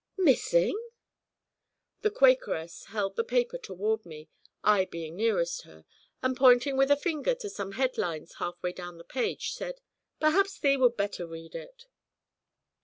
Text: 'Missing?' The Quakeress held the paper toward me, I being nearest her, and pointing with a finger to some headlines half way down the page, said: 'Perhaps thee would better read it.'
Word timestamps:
'Missing?' 0.17 0.81
The 2.01 2.09
Quakeress 2.09 2.85
held 2.85 3.15
the 3.15 3.23
paper 3.23 3.59
toward 3.59 4.03
me, 4.03 4.29
I 4.63 4.85
being 4.85 5.15
nearest 5.15 5.61
her, 5.61 5.85
and 6.23 6.35
pointing 6.35 6.75
with 6.75 6.89
a 6.89 6.95
finger 6.97 7.35
to 7.35 7.51
some 7.51 7.73
headlines 7.73 8.37
half 8.39 8.63
way 8.63 8.71
down 8.71 8.97
the 8.97 9.03
page, 9.03 9.53
said: 9.53 9.79
'Perhaps 10.19 10.57
thee 10.57 10.75
would 10.77 10.97
better 10.97 11.27
read 11.27 11.53
it.' 11.53 11.85